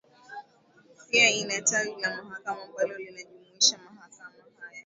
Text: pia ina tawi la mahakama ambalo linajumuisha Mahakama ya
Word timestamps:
pia 1.09 1.29
ina 1.29 1.61
tawi 1.61 1.95
la 2.01 2.09
mahakama 2.23 2.63
ambalo 2.63 2.97
linajumuisha 2.97 3.77
Mahakama 3.77 4.37
ya 4.37 4.43